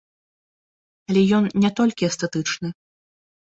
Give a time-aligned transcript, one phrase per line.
[1.11, 2.69] Але ён не толькі эстэтычны.